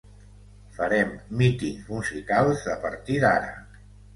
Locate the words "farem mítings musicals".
0.77-2.67